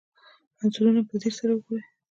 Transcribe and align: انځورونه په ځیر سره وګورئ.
انځورونه 0.61 1.01
په 1.09 1.13
ځیر 1.21 1.33
سره 1.39 1.51
وګورئ. 1.53 1.83